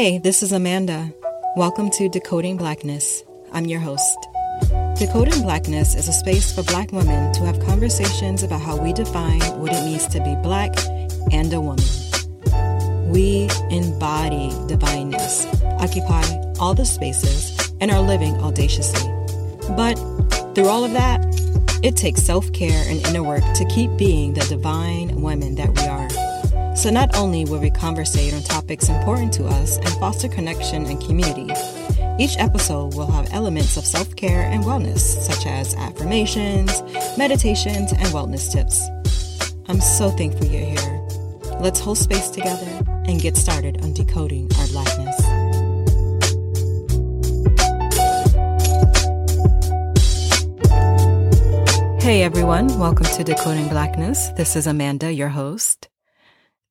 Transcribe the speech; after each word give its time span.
Hey, 0.00 0.18
this 0.18 0.44
is 0.44 0.52
Amanda. 0.52 1.12
Welcome 1.56 1.90
to 1.90 2.08
Decoding 2.08 2.56
Blackness. 2.56 3.24
I'm 3.50 3.64
your 3.64 3.80
host. 3.80 4.16
Decoding 4.96 5.42
Blackness 5.42 5.96
is 5.96 6.06
a 6.06 6.12
space 6.12 6.54
for 6.54 6.62
Black 6.62 6.92
women 6.92 7.32
to 7.32 7.44
have 7.44 7.58
conversations 7.66 8.44
about 8.44 8.60
how 8.60 8.76
we 8.76 8.92
define 8.92 9.40
what 9.58 9.72
it 9.72 9.84
means 9.84 10.06
to 10.06 10.22
be 10.22 10.36
Black 10.36 10.72
and 11.32 11.52
a 11.52 11.60
woman. 11.60 11.84
We 13.10 13.48
embody 13.70 14.50
divineness, 14.68 15.46
occupy 15.80 16.22
all 16.60 16.74
the 16.74 16.86
spaces, 16.86 17.58
and 17.80 17.90
are 17.90 18.00
living 18.00 18.36
audaciously. 18.36 19.10
But 19.70 19.96
through 20.54 20.68
all 20.68 20.84
of 20.84 20.92
that, 20.92 21.26
it 21.82 21.96
takes 21.96 22.22
self 22.22 22.52
care 22.52 22.84
and 22.88 23.04
inner 23.08 23.24
work 23.24 23.42
to 23.56 23.64
keep 23.64 23.90
being 23.96 24.34
the 24.34 24.42
divine 24.42 25.20
women 25.22 25.56
that 25.56 25.76
we 25.76 25.82
are. 25.88 26.27
So 26.78 26.90
not 26.90 27.16
only 27.16 27.44
will 27.44 27.58
we 27.58 27.72
conversate 27.72 28.32
on 28.32 28.40
topics 28.44 28.88
important 28.88 29.32
to 29.32 29.46
us 29.46 29.78
and 29.78 29.88
foster 29.94 30.28
connection 30.28 30.86
and 30.86 31.00
community, 31.04 31.52
each 32.20 32.38
episode 32.38 32.94
will 32.94 33.10
have 33.10 33.26
elements 33.32 33.76
of 33.76 33.84
self 33.84 34.14
care 34.14 34.42
and 34.42 34.62
wellness, 34.62 35.00
such 35.00 35.44
as 35.44 35.74
affirmations, 35.74 36.70
meditations, 37.18 37.90
and 37.90 38.06
wellness 38.14 38.52
tips. 38.52 38.88
I'm 39.66 39.80
so 39.80 40.10
thankful 40.10 40.46
you're 40.46 40.66
here. 40.66 41.08
Let's 41.58 41.80
hold 41.80 41.98
space 41.98 42.30
together 42.30 42.70
and 43.06 43.20
get 43.20 43.36
started 43.36 43.82
on 43.82 43.92
decoding 43.92 44.48
our 44.60 44.68
blackness. 44.68 45.20
Hey 52.00 52.22
everyone, 52.22 52.68
welcome 52.78 53.06
to 53.06 53.24
Decoding 53.24 53.66
Blackness. 53.66 54.28
This 54.36 54.54
is 54.54 54.68
Amanda, 54.68 55.12
your 55.12 55.30
host. 55.30 55.88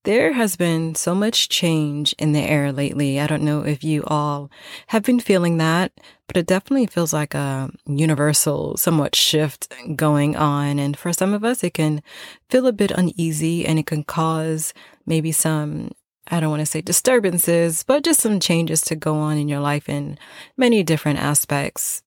There 0.08 0.32
has 0.32 0.56
been 0.56 0.96
so 0.96 1.14
much 1.14 1.50
change 1.50 2.16
in 2.18 2.32
the 2.32 2.40
air 2.40 2.72
lately. 2.72 3.20
I 3.20 3.28
don't 3.28 3.44
know 3.44 3.66
if 3.66 3.84
you 3.84 4.06
all 4.08 4.50
have 4.88 5.04
been 5.04 5.20
feeling 5.20 5.58
that, 5.58 5.92
but 6.28 6.38
it 6.38 6.46
definitely 6.46 6.86
feels 6.88 7.12
like 7.12 7.34
a 7.34 7.70
universal, 7.86 8.78
somewhat 8.78 9.18
shift 9.18 9.70
going 9.98 10.38
on. 10.38 10.80
And 10.80 10.98
for 10.98 11.12
some 11.12 11.34
of 11.34 11.44
us, 11.44 11.62
it 11.62 11.74
can 11.74 12.02
feel 12.50 12.68
a 12.68 12.72
bit 12.72 12.92
uneasy 12.92 13.66
and 13.66 13.78
it 13.78 13.86
can 13.86 14.06
cause 14.06 14.74
maybe 15.06 15.34
some, 15.34 15.92
I 16.30 16.40
don't 16.40 16.52
want 16.52 16.62
to 16.62 16.66
say 16.66 16.80
disturbances, 16.80 17.84
but 17.84 18.06
just 18.06 18.22
some 18.22 18.40
changes 18.40 18.80
to 18.84 18.96
go 18.96 19.16
on 19.16 19.36
in 19.36 19.50
your 19.50 19.60
life 19.60 19.90
in 19.90 20.18
many 20.56 20.84
different 20.84 21.20
aspects 21.20 22.02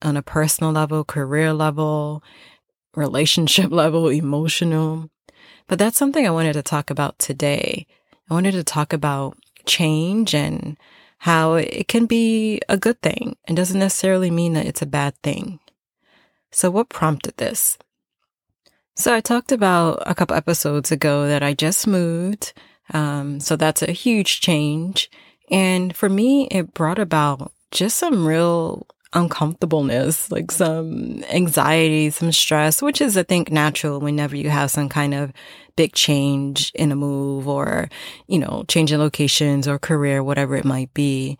on 0.00 0.16
a 0.16 0.22
personal 0.22 0.72
level, 0.72 1.04
career 1.04 1.52
level, 1.52 2.24
relationship 2.96 3.70
level, 3.70 4.08
emotional. 4.08 5.10
But 5.66 5.78
that's 5.78 5.96
something 5.96 6.26
I 6.26 6.30
wanted 6.30 6.54
to 6.54 6.62
talk 6.62 6.90
about 6.90 7.18
today. 7.18 7.86
I 8.30 8.34
wanted 8.34 8.52
to 8.52 8.64
talk 8.64 8.92
about 8.92 9.36
change 9.66 10.34
and 10.34 10.76
how 11.18 11.54
it 11.54 11.86
can 11.88 12.06
be 12.06 12.60
a 12.68 12.76
good 12.76 13.00
thing 13.00 13.36
and 13.46 13.56
doesn't 13.56 13.78
necessarily 13.78 14.30
mean 14.30 14.54
that 14.54 14.66
it's 14.66 14.82
a 14.82 14.86
bad 14.86 15.14
thing. 15.22 15.60
So, 16.50 16.70
what 16.70 16.88
prompted 16.88 17.36
this? 17.36 17.78
So, 18.96 19.14
I 19.14 19.20
talked 19.20 19.52
about 19.52 20.02
a 20.04 20.14
couple 20.14 20.36
episodes 20.36 20.92
ago 20.92 21.26
that 21.28 21.42
I 21.42 21.54
just 21.54 21.86
moved. 21.86 22.52
Um, 22.92 23.40
so, 23.40 23.56
that's 23.56 23.82
a 23.82 23.92
huge 23.92 24.40
change. 24.40 25.10
And 25.50 25.94
for 25.94 26.08
me, 26.08 26.48
it 26.48 26.74
brought 26.74 26.98
about 26.98 27.52
just 27.70 27.98
some 27.98 28.26
real 28.26 28.86
uncomfortableness, 29.12 30.30
like 30.30 30.50
some 30.50 31.22
anxiety, 31.24 32.10
some 32.10 32.32
stress, 32.32 32.82
which 32.82 33.00
is, 33.00 33.16
I 33.16 33.22
think, 33.22 33.50
natural 33.50 34.00
whenever 34.00 34.36
you 34.36 34.50
have 34.50 34.70
some 34.70 34.88
kind 34.88 35.14
of 35.14 35.32
big 35.76 35.92
change 35.92 36.72
in 36.74 36.92
a 36.92 36.96
move 36.96 37.48
or, 37.48 37.88
you 38.26 38.38
know, 38.38 38.64
changing 38.68 38.98
locations 38.98 39.68
or 39.68 39.78
career, 39.78 40.22
whatever 40.22 40.56
it 40.56 40.64
might 40.64 40.92
be. 40.94 41.38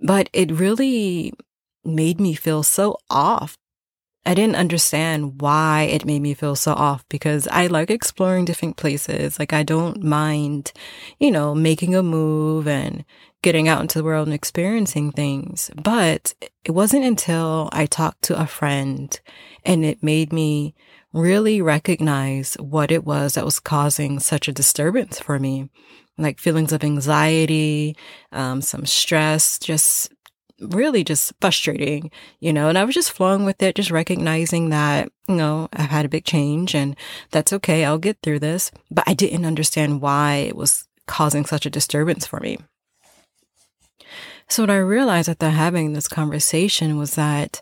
But 0.00 0.30
it 0.32 0.50
really 0.52 1.32
made 1.84 2.20
me 2.20 2.34
feel 2.34 2.62
so 2.62 2.98
off. 3.10 3.56
I 4.26 4.34
didn't 4.34 4.56
understand 4.56 5.40
why 5.40 5.82
it 5.90 6.04
made 6.04 6.20
me 6.20 6.34
feel 6.34 6.54
so 6.54 6.72
off 6.72 7.04
because 7.08 7.48
I 7.48 7.66
like 7.66 7.90
exploring 7.90 8.44
different 8.44 8.76
places. 8.76 9.38
Like 9.38 9.52
I 9.52 9.62
don't 9.62 10.02
mind, 10.02 10.72
you 11.18 11.30
know, 11.30 11.54
making 11.54 11.94
a 11.94 12.02
move 12.02 12.68
and 12.68 13.04
getting 13.42 13.68
out 13.68 13.80
into 13.80 13.98
the 13.98 14.04
world 14.04 14.26
and 14.26 14.34
experiencing 14.34 15.12
things. 15.12 15.70
But 15.82 16.34
it 16.64 16.72
wasn't 16.72 17.04
until 17.04 17.70
I 17.72 17.86
talked 17.86 18.22
to 18.22 18.40
a 18.40 18.46
friend 18.46 19.18
and 19.64 19.84
it 19.84 20.02
made 20.02 20.32
me 20.32 20.74
really 21.12 21.62
recognize 21.62 22.54
what 22.54 22.90
it 22.90 23.04
was 23.04 23.34
that 23.34 23.44
was 23.44 23.60
causing 23.60 24.20
such 24.20 24.48
a 24.48 24.52
disturbance 24.52 25.18
for 25.18 25.38
me. 25.38 25.70
Like 26.20 26.40
feelings 26.40 26.72
of 26.72 26.82
anxiety, 26.82 27.96
um, 28.32 28.60
some 28.60 28.84
stress, 28.84 29.58
just 29.58 30.12
really 30.60 31.04
just 31.04 31.32
frustrating, 31.40 32.10
you 32.40 32.52
know, 32.52 32.68
and 32.68 32.76
I 32.76 32.84
was 32.84 32.94
just 32.94 33.12
flowing 33.12 33.44
with 33.44 33.62
it, 33.62 33.76
just 33.76 33.90
recognizing 33.90 34.70
that, 34.70 35.10
you 35.28 35.36
know, 35.36 35.68
I've 35.72 35.90
had 35.90 36.04
a 36.04 36.08
big 36.08 36.24
change 36.24 36.74
and 36.74 36.96
that's 37.30 37.52
okay. 37.52 37.84
I'll 37.84 37.98
get 37.98 38.18
through 38.22 38.40
this. 38.40 38.70
But 38.90 39.04
I 39.06 39.14
didn't 39.14 39.44
understand 39.44 40.00
why 40.00 40.46
it 40.48 40.56
was 40.56 40.88
causing 41.06 41.44
such 41.44 41.66
a 41.66 41.70
disturbance 41.70 42.26
for 42.26 42.40
me. 42.40 42.58
So 44.48 44.62
what 44.62 44.70
I 44.70 44.78
realized 44.78 45.28
after 45.28 45.50
having 45.50 45.92
this 45.92 46.08
conversation 46.08 46.96
was 46.96 47.14
that 47.14 47.60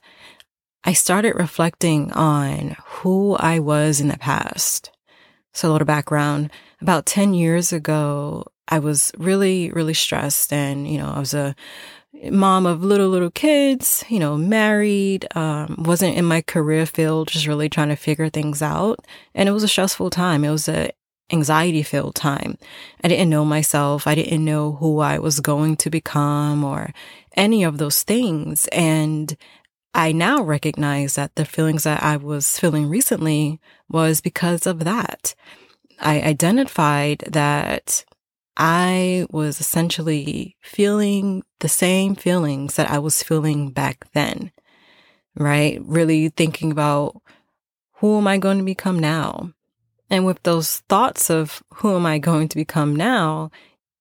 I 0.84 0.92
started 0.92 1.34
reflecting 1.34 2.12
on 2.12 2.76
who 2.86 3.34
I 3.34 3.58
was 3.58 4.00
in 4.00 4.08
the 4.08 4.18
past. 4.18 4.90
So 5.52 5.68
a 5.68 5.72
little 5.72 5.86
background. 5.86 6.50
About 6.80 7.06
10 7.06 7.34
years 7.34 7.72
ago, 7.72 8.46
I 8.68 8.78
was 8.78 9.10
really, 9.18 9.70
really 9.70 9.94
stressed 9.94 10.52
and, 10.52 10.88
you 10.88 10.98
know, 10.98 11.10
I 11.10 11.18
was 11.18 11.34
a 11.34 11.56
mom 12.30 12.66
of 12.66 12.82
little, 12.82 13.08
little 13.08 13.30
kids, 13.30 14.04
you 14.08 14.18
know, 14.18 14.36
married, 14.36 15.26
um, 15.36 15.76
wasn't 15.78 16.16
in 16.16 16.24
my 16.24 16.42
career 16.42 16.86
field, 16.86 17.28
just 17.28 17.46
really 17.46 17.68
trying 17.68 17.88
to 17.88 17.96
figure 17.96 18.28
things 18.28 18.62
out. 18.62 19.00
And 19.34 19.48
it 19.48 19.52
was 19.52 19.62
a 19.62 19.68
stressful 19.68 20.10
time. 20.10 20.44
It 20.44 20.50
was 20.50 20.68
a 20.68 20.90
anxiety 21.32 21.82
filled 21.82 22.14
time. 22.14 22.56
I 23.02 23.08
didn't 23.08 23.30
know 23.30 23.44
myself. 23.44 24.06
I 24.06 24.14
didn't 24.14 24.44
know 24.44 24.72
who 24.72 25.00
I 25.00 25.18
was 25.18 25.40
going 25.40 25.76
to 25.78 25.90
become 25.90 26.64
or 26.64 26.92
any 27.36 27.64
of 27.64 27.78
those 27.78 28.02
things. 28.02 28.68
And 28.68 29.36
I 29.94 30.12
now 30.12 30.42
recognize 30.42 31.14
that 31.14 31.34
the 31.34 31.44
feelings 31.44 31.84
that 31.84 32.02
I 32.02 32.16
was 32.16 32.58
feeling 32.58 32.88
recently 32.88 33.60
was 33.88 34.20
because 34.20 34.66
of 34.66 34.80
that. 34.84 35.34
I 35.98 36.20
identified 36.20 37.24
that 37.26 38.04
I 38.56 39.26
was 39.30 39.60
essentially 39.60 40.56
feeling 40.62 41.42
the 41.60 41.68
same 41.68 42.14
feelings 42.14 42.76
that 42.76 42.90
I 42.90 42.98
was 42.98 43.22
feeling 43.22 43.70
back 43.70 44.10
then, 44.12 44.50
right? 45.36 45.78
Really 45.84 46.30
thinking 46.30 46.72
about 46.72 47.20
who 47.96 48.18
am 48.18 48.26
I 48.26 48.38
going 48.38 48.58
to 48.58 48.64
become 48.64 48.98
now? 48.98 49.52
And 50.08 50.24
with 50.24 50.42
those 50.42 50.78
thoughts 50.88 51.30
of 51.30 51.62
who 51.74 51.94
am 51.96 52.06
I 52.06 52.18
going 52.18 52.48
to 52.48 52.56
become 52.56 52.94
now, 52.94 53.50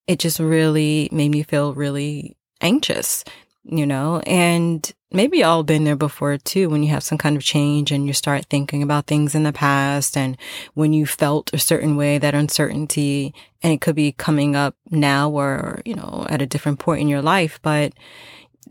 it 0.07 0.19
just 0.19 0.39
really 0.39 1.09
made 1.11 1.29
me 1.29 1.43
feel 1.43 1.73
really 1.73 2.37
anxious, 2.61 3.23
you 3.67 3.85
know, 3.85 4.21
and 4.27 4.93
maybe 5.11 5.39
y'all 5.39 5.63
been 5.63 5.83
there 5.83 5.95
before 5.95 6.37
too, 6.37 6.69
when 6.69 6.83
you 6.83 6.89
have 6.89 7.03
some 7.03 7.17
kind 7.17 7.35
of 7.35 7.43
change 7.43 7.91
and 7.91 8.05
you 8.05 8.13
start 8.13 8.45
thinking 8.45 8.83
about 8.83 9.07
things 9.07 9.33
in 9.33 9.43
the 9.43 9.53
past 9.53 10.15
and 10.15 10.37
when 10.75 10.93
you 10.93 11.05
felt 11.05 11.53
a 11.53 11.57
certain 11.57 11.95
way, 11.95 12.17
that 12.17 12.35
uncertainty, 12.35 13.33
and 13.63 13.73
it 13.73 13.81
could 13.81 13.95
be 13.95 14.11
coming 14.11 14.55
up 14.55 14.75
now 14.91 15.29
or, 15.29 15.81
you 15.85 15.95
know, 15.95 16.25
at 16.29 16.41
a 16.41 16.45
different 16.45 16.79
point 16.79 17.01
in 17.01 17.07
your 17.07 17.21
life. 17.21 17.59
But 17.61 17.93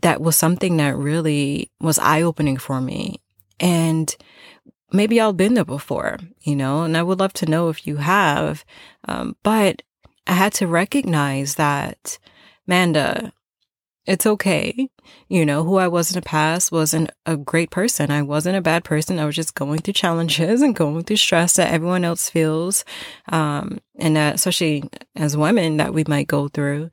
that 0.01 0.21
was 0.21 0.35
something 0.35 0.77
that 0.77 0.95
really 0.95 1.71
was 1.81 1.99
eye 1.99 2.21
opening 2.21 2.57
for 2.57 2.79
me. 2.79 3.19
And 3.59 4.15
maybe 4.91 5.17
y'all 5.17 5.33
been 5.33 5.55
there 5.55 5.65
before, 5.65 6.19
you 6.41 6.55
know, 6.55 6.83
and 6.83 6.95
I 6.95 7.03
would 7.03 7.19
love 7.19 7.33
to 7.33 7.45
know 7.45 7.69
if 7.69 7.85
you 7.87 7.97
have. 7.97 8.63
Um, 9.07 9.35
but 9.43 9.81
I 10.27 10.33
had 10.33 10.53
to 10.53 10.67
recognize 10.67 11.55
that, 11.55 12.17
Manda, 12.67 13.33
it's 14.05 14.25
okay. 14.25 14.89
You 15.29 15.45
know, 15.45 15.63
who 15.63 15.77
I 15.77 15.87
was 15.87 16.11
in 16.11 16.15
the 16.15 16.25
past 16.25 16.71
wasn't 16.71 17.11
a 17.25 17.37
great 17.37 17.71
person. 17.71 18.11
I 18.11 18.21
wasn't 18.21 18.57
a 18.57 18.61
bad 18.61 18.83
person. 18.83 19.19
I 19.19 19.25
was 19.25 19.35
just 19.35 19.55
going 19.55 19.79
through 19.79 19.93
challenges 19.93 20.61
and 20.63 20.75
going 20.75 21.03
through 21.03 21.17
stress 21.17 21.55
that 21.55 21.71
everyone 21.71 22.05
else 22.05 22.29
feels. 22.29 22.85
Um, 23.29 23.79
and 23.97 24.15
that 24.15 24.35
especially 24.35 24.83
as 25.15 25.37
women 25.37 25.77
that 25.77 25.93
we 25.93 26.03
might 26.07 26.27
go 26.27 26.47
through. 26.47 26.91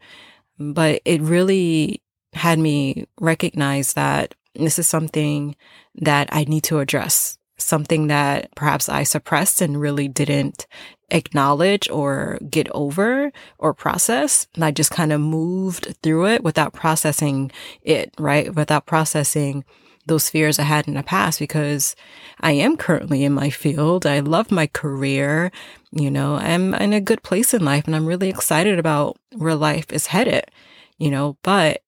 But 0.59 1.03
it 1.05 1.21
really 1.21 2.03
had 2.33 2.59
me 2.59 3.07
recognize 3.21 3.95
that 3.95 4.35
this 4.55 4.79
is 4.79 4.89
something 4.89 5.57
that 5.97 6.29
I 6.33 6.45
need 6.45 6.65
to 6.65 6.79
address 6.79 7.39
something 7.63 8.09
that 8.09 8.55
perhaps 8.55 8.89
I 8.89 9.03
suppressed 9.05 9.61
and 9.61 9.81
really 9.81 10.09
didn't 10.09 10.67
acknowledge 11.11 11.91
or 11.91 12.39
get 12.49 12.69
over 12.71 13.33
or 13.59 13.75
process. 13.75 14.47
And 14.55 14.65
I 14.65 14.71
just 14.71 14.91
kind 14.91 15.13
of 15.13 15.21
moved 15.21 15.97
through 16.03 16.27
it 16.29 16.43
without 16.43 16.73
processing 16.73 17.51
it, 17.83 18.15
right? 18.19 18.55
Without 18.55 18.87
processing 18.87 19.65
those 20.07 20.29
fears 20.29 20.59
I 20.59 20.65
had 20.65 20.89
in 20.89 20.95
the 20.95 21.03
past 21.03 21.39
because 21.39 21.95
I 22.41 22.53
am 22.53 22.77
currently 22.77 23.25
in 23.25 23.33
my 23.33 23.51
field. 23.51 24.05
I 24.05 24.19
love 24.21 24.51
my 24.51 24.67
career. 24.67 25.53
You 25.93 26.11
know, 26.11 26.37
I'm 26.37 26.75
in 26.75 26.93
a 26.93 27.01
good 27.01 27.23
place 27.23 27.55
in 27.55 27.65
life 27.65 27.85
and 27.87 27.95
I'm 27.95 28.07
really 28.07 28.29
excited 28.29 28.79
about 28.79 29.17
where 29.37 29.55
life 29.55 29.93
is 29.93 30.07
headed. 30.09 30.45
you 30.99 31.11
know, 31.11 31.37
but 31.43 31.83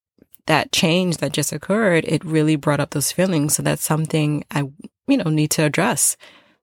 that 0.46 0.72
change 0.72 1.18
that 1.18 1.32
just 1.32 1.52
occurred, 1.52 2.04
it 2.06 2.24
really 2.24 2.56
brought 2.56 2.80
up 2.80 2.90
those 2.90 3.12
feelings. 3.12 3.56
So 3.56 3.62
that's 3.62 3.84
something 3.84 4.44
I, 4.50 4.64
you 5.06 5.16
know, 5.16 5.30
need 5.30 5.50
to 5.52 5.64
address. 5.64 6.16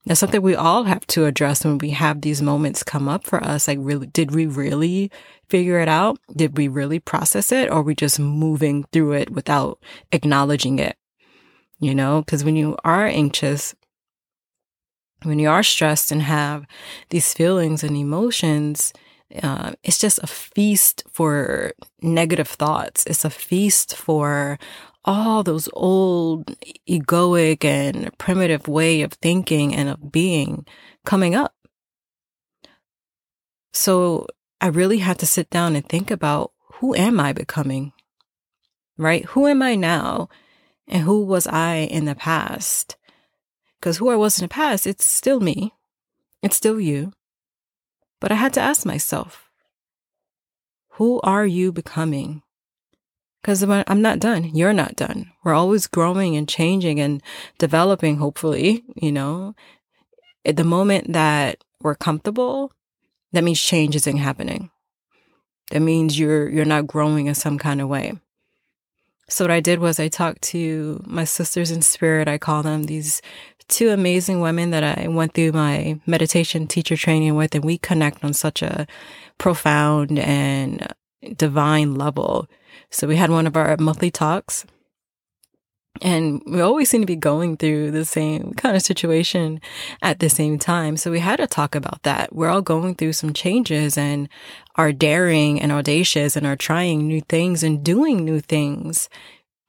That's 0.05 0.19
something 0.19 0.41
we 0.41 0.55
all 0.55 0.85
have 0.85 1.05
to 1.07 1.25
address 1.25 1.63
when 1.63 1.77
we 1.77 1.91
have 1.91 2.21
these 2.21 2.41
moments 2.41 2.81
come 2.81 3.07
up 3.07 3.23
for 3.23 3.43
us. 3.43 3.67
Like, 3.67 3.77
really, 3.81 4.07
did 4.07 4.33
we 4.33 4.47
really 4.47 5.11
figure 5.47 5.79
it 5.79 5.87
out? 5.87 6.17
Did 6.35 6.57
we 6.57 6.67
really 6.67 6.99
process 6.99 7.51
it? 7.51 7.69
Or 7.69 7.73
are 7.73 7.81
we 7.83 7.93
just 7.93 8.19
moving 8.19 8.85
through 8.91 9.13
it 9.13 9.29
without 9.29 9.79
acknowledging 10.11 10.79
it? 10.79 10.97
You 11.79 11.93
know, 11.93 12.21
because 12.21 12.43
when 12.43 12.55
you 12.55 12.77
are 12.83 13.05
anxious, 13.05 13.75
when 15.23 15.37
you 15.37 15.49
are 15.49 15.63
stressed 15.63 16.11
and 16.11 16.23
have 16.23 16.65
these 17.09 17.33
feelings 17.33 17.83
and 17.83 17.95
emotions, 17.95 18.93
uh, 19.43 19.73
it's 19.83 19.99
just 19.99 20.19
a 20.23 20.27
feast 20.27 21.03
for 21.11 21.73
negative 22.01 22.47
thoughts. 22.47 23.05
It's 23.05 23.23
a 23.23 23.29
feast 23.29 23.95
for 23.95 24.57
all 25.03 25.43
those 25.43 25.67
old 25.73 26.47
egoic 26.87 27.65
and 27.65 28.15
primitive 28.17 28.67
way 28.67 29.01
of 29.01 29.13
thinking 29.13 29.73
and 29.75 29.89
of 29.89 30.11
being 30.11 30.65
coming 31.05 31.35
up. 31.35 31.55
So 33.73 34.27
I 34.59 34.67
really 34.67 34.99
had 34.99 35.17
to 35.19 35.25
sit 35.25 35.49
down 35.49 35.75
and 35.75 35.87
think 35.87 36.11
about 36.11 36.51
who 36.75 36.95
am 36.95 37.19
I 37.19 37.33
becoming? 37.33 37.93
Right? 38.97 39.25
Who 39.25 39.47
am 39.47 39.61
I 39.61 39.75
now? 39.75 40.29
And 40.87 41.03
who 41.03 41.25
was 41.25 41.47
I 41.47 41.75
in 41.75 42.05
the 42.05 42.15
past? 42.15 42.97
Because 43.79 43.97
who 43.97 44.09
I 44.09 44.15
was 44.15 44.37
in 44.39 44.45
the 44.45 44.49
past, 44.49 44.85
it's 44.85 45.05
still 45.05 45.39
me. 45.39 45.73
It's 46.43 46.57
still 46.57 46.79
you. 46.79 47.13
But 48.19 48.31
I 48.31 48.35
had 48.35 48.53
to 48.53 48.61
ask 48.61 48.85
myself, 48.85 49.49
who 50.91 51.19
are 51.21 51.45
you 51.45 51.71
becoming? 51.71 52.43
Because 53.41 53.63
I'm 53.63 54.01
not 54.01 54.19
done. 54.19 54.55
You're 54.55 54.73
not 54.73 54.95
done. 54.95 55.31
We're 55.43 55.55
always 55.55 55.87
growing 55.87 56.35
and 56.35 56.47
changing 56.47 56.99
and 56.99 57.23
developing, 57.57 58.17
hopefully, 58.17 58.83
you 58.95 59.11
know. 59.11 59.55
At 60.45 60.57
the 60.57 60.63
moment 60.63 61.13
that 61.13 61.63
we're 61.81 61.95
comfortable, 61.95 62.71
that 63.31 63.43
means 63.43 63.59
change 63.59 63.95
isn't 63.95 64.17
happening. 64.17 64.69
That 65.71 65.79
means 65.79 66.19
you're 66.19 66.49
you're 66.49 66.65
not 66.65 66.87
growing 66.87 67.27
in 67.27 67.35
some 67.35 67.57
kind 67.57 67.81
of 67.81 67.87
way. 67.87 68.13
So 69.27 69.45
what 69.45 69.51
I 69.51 69.61
did 69.61 69.79
was 69.79 69.99
I 69.99 70.09
talked 70.09 70.41
to 70.43 71.01
my 71.07 71.23
sisters 71.23 71.71
in 71.71 71.81
spirit. 71.81 72.27
I 72.27 72.37
call 72.37 72.63
them 72.63 72.83
these 72.83 73.21
two 73.69 73.89
amazing 73.89 74.41
women 74.41 74.71
that 74.71 74.83
I 74.83 75.07
went 75.07 75.33
through 75.33 75.53
my 75.53 75.99
meditation 76.05 76.67
teacher 76.67 76.97
training 76.97 77.35
with, 77.35 77.55
and 77.55 77.63
we 77.63 77.77
connect 77.77 78.23
on 78.23 78.33
such 78.33 78.61
a 78.61 78.85
profound 79.37 80.19
and 80.19 80.85
divine 81.35 81.95
level. 81.95 82.47
So 82.89 83.07
we 83.07 83.15
had 83.15 83.29
one 83.29 83.47
of 83.47 83.55
our 83.55 83.75
monthly 83.77 84.11
talks. 84.11 84.65
And 86.01 86.41
we 86.47 86.61
always 86.61 86.89
seem 86.89 87.01
to 87.01 87.07
be 87.07 87.17
going 87.17 87.57
through 87.57 87.91
the 87.91 88.05
same 88.05 88.53
kind 88.53 88.75
of 88.75 88.81
situation 88.81 89.59
at 90.01 90.19
the 90.19 90.29
same 90.29 90.57
time. 90.57 90.97
So 90.97 91.11
we 91.11 91.19
had 91.19 91.35
to 91.35 91.47
talk 91.47 91.75
about 91.75 92.01
that. 92.03 92.33
We're 92.33 92.49
all 92.49 92.61
going 92.61 92.95
through 92.95 93.13
some 93.13 93.33
changes 93.33 93.97
and 93.97 94.29
are 94.75 94.93
daring 94.93 95.61
and 95.61 95.71
audacious 95.71 96.35
and 96.35 96.47
are 96.47 96.55
trying 96.55 97.07
new 97.07 97.21
things 97.21 97.61
and 97.61 97.83
doing 97.83 98.23
new 98.23 98.39
things. 98.39 99.09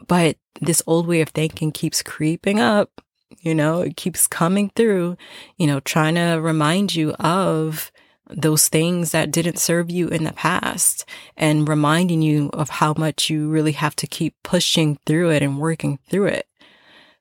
But 0.06 0.36
this 0.60 0.82
old 0.86 1.06
way 1.06 1.20
of 1.20 1.30
thinking 1.30 1.72
keeps 1.72 2.02
creeping 2.02 2.60
up 2.60 3.02
you 3.40 3.54
know, 3.54 3.80
it 3.80 3.96
keeps 3.96 4.26
coming 4.26 4.70
through, 4.76 5.16
you 5.56 5.66
know, 5.66 5.80
trying 5.80 6.14
to 6.14 6.40
remind 6.40 6.94
you 6.94 7.12
of 7.14 7.90
those 8.30 8.68
things 8.68 9.12
that 9.12 9.30
didn't 9.30 9.58
serve 9.58 9.90
you 9.90 10.08
in 10.08 10.24
the 10.24 10.32
past 10.32 11.04
and 11.36 11.68
reminding 11.68 12.22
you 12.22 12.50
of 12.52 12.70
how 12.70 12.94
much 12.96 13.28
you 13.28 13.48
really 13.48 13.72
have 13.72 13.96
to 13.96 14.06
keep 14.06 14.34
pushing 14.42 14.98
through 15.06 15.30
it 15.30 15.42
and 15.42 15.58
working 15.58 15.98
through 16.08 16.26
it. 16.26 16.46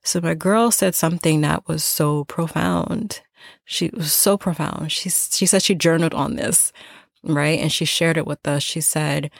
So 0.02 0.20
my 0.20 0.34
girl 0.34 0.70
said 0.70 0.94
something 0.94 1.40
that 1.40 1.68
was 1.68 1.84
so 1.84 2.24
profound. 2.24 3.20
She 3.64 3.90
was 3.92 4.12
so 4.12 4.36
profound. 4.36 4.92
She, 4.92 5.10
she 5.10 5.46
said 5.46 5.62
she 5.62 5.74
journaled 5.74 6.14
on 6.14 6.36
this, 6.36 6.72
right? 7.22 7.58
And 7.58 7.72
she 7.72 7.84
shared 7.84 8.16
it 8.16 8.26
with 8.26 8.46
us. 8.46 8.62
She 8.62 8.80
said, 8.80 9.30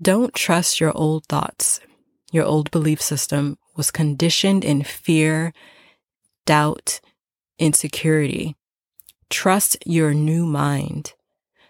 don't 0.00 0.34
trust 0.34 0.80
your 0.80 0.96
old 0.96 1.26
thoughts. 1.26 1.80
Your 2.32 2.44
old 2.44 2.70
belief 2.70 3.00
system 3.00 3.58
was 3.76 3.90
conditioned 3.90 4.64
in 4.64 4.82
fear 4.82 5.52
doubt, 6.46 7.00
insecurity. 7.58 8.56
Trust 9.32 9.78
your 9.86 10.12
new 10.12 10.44
mind, 10.44 11.14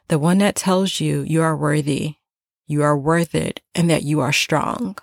the 0.09 0.19
one 0.19 0.39
that 0.39 0.57
tells 0.57 1.01
you 1.01 1.23
you 1.23 1.41
are 1.43 1.57
worthy, 1.57 2.17
you 2.67 2.83
are 2.83 2.99
worth 2.99 3.35
it, 3.35 3.61
and 3.75 3.89
that 3.89 4.03
you 4.03 4.21
are 4.21 4.33
strong. 4.33 4.99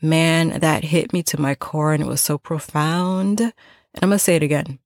Man, 0.00 0.58
that 0.60 0.84
hit 0.84 1.12
me 1.12 1.22
to 1.24 1.40
my 1.40 1.54
core 1.54 1.92
and 1.92 2.02
it 2.02 2.08
was 2.08 2.20
so 2.20 2.38
profound. 2.38 3.40
And 3.40 3.52
I'm 4.02 4.08
going 4.08 4.18
to 4.18 4.18
say 4.18 4.36
it 4.36 4.42
again. 4.42 4.78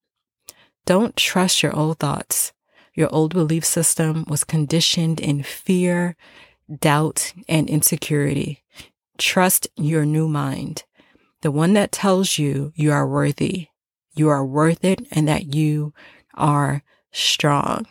Don't 0.85 1.17
trust 1.17 1.63
your 1.63 1.75
old 1.75 2.01
thoughts. 2.01 2.53
Your 2.95 3.09
old 3.15 3.33
belief 3.33 3.65
system 3.65 4.25
was 4.29 4.43
conditioned 4.43 5.21
in 5.21 5.43
fear, 5.45 6.17
doubt, 6.69 7.33
and 7.49 7.71
insecurity. 7.71 8.65
Trust 9.19 9.69
your 9.77 10.05
new 10.05 10.29
mind 10.29 10.83
the 11.43 11.51
one 11.51 11.73
that 11.75 11.93
tells 11.93 12.39
you 12.39 12.73
you 12.75 12.93
are 12.93 13.07
worthy, 13.07 13.69
you 14.15 14.29
are 14.29 14.45
worth 14.45 14.85
it, 14.85 15.07
and 15.11 15.29
that 15.29 15.55
you 15.55 15.93
are 16.35 16.83
strong. 17.13 17.87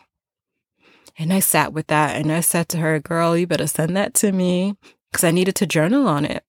And 1.18 1.32
I 1.32 1.40
sat 1.40 1.72
with 1.72 1.88
that 1.88 2.14
and 2.14 2.30
I 2.30 2.40
said 2.40 2.68
to 2.70 2.78
her, 2.78 2.98
Girl, 3.00 3.36
you 3.36 3.46
better 3.46 3.66
send 3.66 3.96
that 3.96 4.14
to 4.14 4.30
me 4.30 4.76
because 5.10 5.24
I 5.24 5.32
needed 5.32 5.56
to 5.56 5.66
journal 5.66 6.06
on 6.06 6.24
it. 6.24 6.44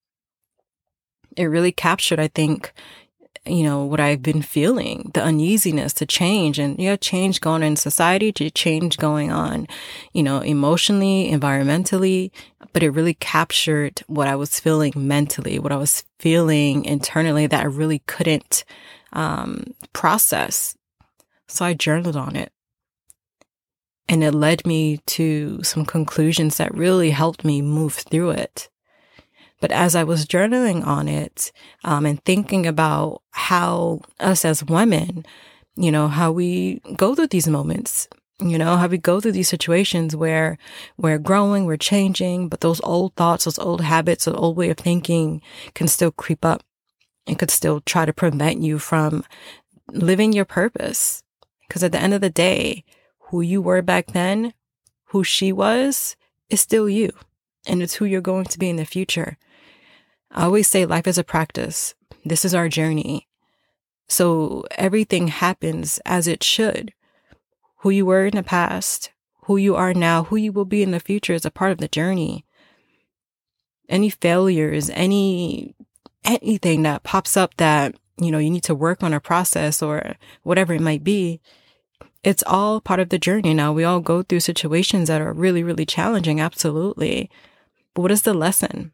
It 1.35 1.45
really 1.45 1.71
captured, 1.71 2.19
I 2.19 2.27
think, 2.27 2.71
you 3.45 3.63
know, 3.63 3.83
what 3.83 3.99
I've 3.99 4.21
been 4.21 4.41
feeling, 4.41 5.09
the 5.13 5.23
uneasiness 5.23 5.93
to 5.93 6.05
change 6.05 6.59
and, 6.59 6.77
you 6.79 6.89
know, 6.89 6.95
change 6.97 7.41
going 7.41 7.63
on 7.63 7.69
in 7.69 7.75
society, 7.77 8.31
to 8.33 8.51
change 8.51 8.97
going 8.97 9.31
on, 9.31 9.67
you 10.13 10.21
know, 10.21 10.39
emotionally, 10.41 11.31
environmentally. 11.31 12.31
But 12.71 12.83
it 12.83 12.91
really 12.91 13.15
captured 13.15 14.03
what 14.05 14.27
I 14.27 14.35
was 14.35 14.59
feeling 14.59 14.93
mentally, 14.95 15.57
what 15.57 15.71
I 15.71 15.77
was 15.77 16.03
feeling 16.19 16.85
internally 16.85 17.47
that 17.47 17.61
I 17.61 17.65
really 17.65 17.99
couldn't 17.99 18.63
um, 19.13 19.73
process. 19.93 20.75
So 21.47 21.65
I 21.65 21.73
journaled 21.73 22.15
on 22.15 22.35
it. 22.35 22.51
And 24.07 24.23
it 24.23 24.33
led 24.33 24.65
me 24.65 24.97
to 25.07 25.61
some 25.63 25.85
conclusions 25.85 26.57
that 26.57 26.73
really 26.73 27.11
helped 27.11 27.45
me 27.45 27.61
move 27.61 27.93
through 27.93 28.31
it. 28.31 28.69
But 29.61 29.71
as 29.71 29.95
I 29.95 30.03
was 30.03 30.25
journaling 30.25 30.85
on 30.85 31.07
it 31.07 31.51
um, 31.83 32.05
and 32.05 32.23
thinking 32.23 32.65
about 32.65 33.21
how 33.31 34.01
us 34.19 34.45
as 34.45 34.63
women, 34.63 35.25
you 35.75 35.91
know, 35.91 36.07
how 36.07 36.31
we 36.31 36.81
go 36.95 37.13
through 37.13 37.27
these 37.27 37.47
moments, 37.47 38.07
you 38.41 38.57
know, 38.57 38.77
how 38.77 38.87
we 38.87 38.97
go 38.97 39.19
through 39.19 39.33
these 39.33 39.49
situations 39.49 40.15
where 40.15 40.57
we're 40.97 41.19
growing, 41.19 41.65
we're 41.65 41.77
changing, 41.77 42.47
but 42.47 42.61
those 42.61 42.79
old 42.81 43.13
thoughts, 43.15 43.43
those 43.43 43.59
old 43.59 43.81
habits, 43.81 44.25
those 44.25 44.35
old 44.35 44.55
way 44.55 44.69
of 44.69 44.77
thinking 44.77 45.41
can 45.73 45.87
still 45.87 46.11
creep 46.11 46.45
up 46.45 46.63
and 47.29 47.37
could 47.37 47.51
still 47.51 47.79
try 47.81 48.05
to 48.05 48.11
prevent 48.11 48.63
you 48.63 48.79
from 48.79 49.23
living 49.91 50.33
your 50.33 50.45
purpose. 50.45 51.23
Because 51.67 51.83
at 51.83 51.91
the 51.91 52.01
end 52.01 52.15
of 52.15 52.21
the 52.21 52.29
day, 52.31 52.83
who 53.27 53.41
you 53.41 53.61
were 53.61 53.83
back 53.83 54.07
then, 54.07 54.55
who 55.05 55.23
she 55.23 55.51
was, 55.51 56.15
is 56.49 56.59
still 56.59 56.89
you. 56.89 57.11
And 57.67 57.83
it's 57.83 57.93
who 57.93 58.05
you're 58.05 58.19
going 58.19 58.45
to 58.45 58.57
be 58.57 58.67
in 58.67 58.77
the 58.77 58.85
future. 58.85 59.37
I 60.31 60.45
always 60.45 60.67
say 60.67 60.87
life 60.87 61.05
is 61.05 61.19
a 61.19 61.23
practice. 61.23 61.93
This 62.25 62.43
is 62.43 62.55
our 62.55 62.67
journey. 62.67 63.27
So 64.07 64.65
everything 64.71 65.27
happens 65.27 65.99
as 66.07 66.27
it 66.27 66.43
should. 66.43 66.93
Who 67.81 67.91
you 67.91 68.07
were 68.07 68.25
in 68.25 68.35
the 68.35 68.43
past, 68.43 69.11
who 69.43 69.55
you 69.57 69.75
are 69.75 69.93
now, 69.93 70.23
who 70.23 70.35
you 70.35 70.51
will 70.51 70.65
be 70.65 70.81
in 70.81 70.89
the 70.89 70.99
future 70.99 71.33
is 71.33 71.45
a 71.45 71.51
part 71.51 71.71
of 71.71 71.77
the 71.77 71.87
journey. 71.87 72.43
Any 73.87 74.09
failures, 74.09 74.89
any 74.89 75.75
anything 76.23 76.83
that 76.83 77.03
pops 77.03 77.37
up 77.37 77.55
that, 77.57 77.95
you 78.17 78.31
know, 78.31 78.37
you 78.37 78.49
need 78.49 78.63
to 78.63 78.75
work 78.75 79.03
on 79.03 79.13
a 79.13 79.19
process 79.19 79.81
or 79.81 80.15
whatever 80.43 80.73
it 80.73 80.81
might 80.81 81.03
be, 81.03 81.39
it's 82.23 82.43
all 82.45 82.81
part 82.81 82.99
of 82.99 83.09
the 83.09 83.19
journey. 83.19 83.53
Now 83.53 83.71
we 83.71 83.83
all 83.83 84.01
go 84.01 84.23
through 84.23 84.41
situations 84.41 85.07
that 85.07 85.21
are 85.21 85.33
really, 85.33 85.63
really 85.63 85.85
challenging, 85.85 86.39
absolutely. 86.39 87.29
But 87.93 88.01
what 88.01 88.11
is 88.11 88.23
the 88.23 88.33
lesson? 88.33 88.91